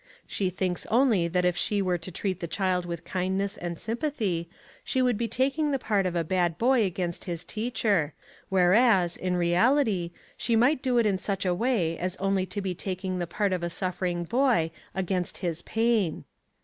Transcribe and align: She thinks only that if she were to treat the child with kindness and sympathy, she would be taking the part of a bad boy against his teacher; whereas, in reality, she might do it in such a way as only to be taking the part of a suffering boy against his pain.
She 0.25 0.49
thinks 0.49 0.87
only 0.87 1.27
that 1.27 1.45
if 1.45 1.55
she 1.55 1.79
were 1.79 1.99
to 1.99 2.09
treat 2.09 2.39
the 2.39 2.47
child 2.47 2.87
with 2.87 3.03
kindness 3.05 3.55
and 3.55 3.77
sympathy, 3.77 4.49
she 4.83 4.99
would 4.99 5.15
be 5.15 5.27
taking 5.27 5.69
the 5.69 5.77
part 5.77 6.07
of 6.07 6.15
a 6.15 6.23
bad 6.23 6.57
boy 6.57 6.85
against 6.85 7.25
his 7.25 7.43
teacher; 7.43 8.15
whereas, 8.49 9.15
in 9.15 9.35
reality, 9.35 10.09
she 10.35 10.55
might 10.55 10.81
do 10.81 10.97
it 10.97 11.05
in 11.05 11.19
such 11.19 11.45
a 11.45 11.53
way 11.53 11.99
as 11.99 12.17
only 12.17 12.47
to 12.47 12.61
be 12.61 12.73
taking 12.73 13.19
the 13.19 13.27
part 13.27 13.53
of 13.53 13.61
a 13.61 13.69
suffering 13.69 14.23
boy 14.23 14.71
against 14.95 15.37
his 15.37 15.61
pain. 15.61 16.23